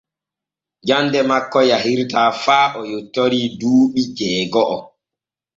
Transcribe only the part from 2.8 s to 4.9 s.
yottori duuɓi jeego’o.